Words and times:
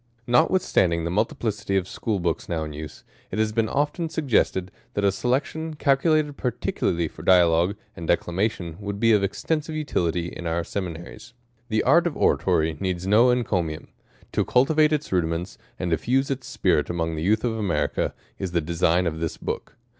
NOTWITHSTAjYDIKG 0.27 1.03
the 1.03 1.11
multiplicity 1.11 1.77
of 1.77 1.83
School^ 1.85 2.19
Books 2.19 2.49
now 2.49 2.63
in 2.63 2.73
use, 2.73 3.03
it 3.29 3.37
has 3.37 3.51
been 3.51 3.69
often 3.69 4.09
suggested, 4.09 4.71
that 4.95 5.03
a 5.03 5.11
Selection, 5.11 5.75
calculated 5.75 6.37
particularly 6.37 7.07
for 7.07 7.21
Dialogue 7.21 7.75
and 7.95 8.07
Declamation, 8.07 8.77
would 8.79 8.99
be 8.99 9.11
of 9.13 9.23
extensive 9.23 9.75
utility 9.75 10.25
in 10.29 10.47
our 10.47 10.63
seminaries. 10.63 11.33
The 11.69 11.83
art 11.83 12.07
of 12.07 12.17
Oratory 12.17 12.77
needs 12.79 13.05
no 13.05 13.29
encomium. 13.29 13.89
To 14.31 14.43
cultivate 14.43 14.91
its 14.91 15.11
rudiments, 15.11 15.59
and 15.77 15.91
diffuse 15.91 16.31
its 16.31 16.47
spirit 16.47 16.89
among 16.89 17.15
the 17.15 17.21
Youth 17.21 17.43
of 17.43 17.55
America, 17.55 18.15
is 18.39 18.53
the 18.53 18.59
design 18.59 19.05
of 19.05 19.19
this 19.19 19.37
Book. 19.37 19.77